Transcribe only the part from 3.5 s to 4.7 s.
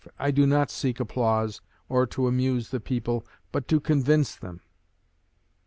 but to convince them.'